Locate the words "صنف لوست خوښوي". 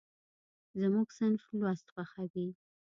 1.17-2.47